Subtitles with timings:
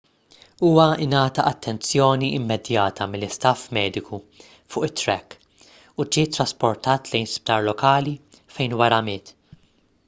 [0.67, 5.37] huwa ngħata attenzjoni immedjata mill-istaff mediku fuq it-track
[6.05, 8.17] u ġie ttrasportat lejn sptar lokali
[8.59, 9.37] fejn wara miet